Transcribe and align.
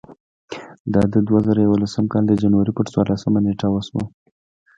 دا 0.93 1.03
د 1.13 1.15
دوه 1.27 1.39
زره 1.47 1.61
یولسم 1.61 2.05
کال 2.11 2.23
د 2.27 2.33
جنورۍ 2.41 2.71
پر 2.77 2.85
څوارلسمه 2.91 3.39
نېټه 3.45 3.67
وشوه. 3.71 4.03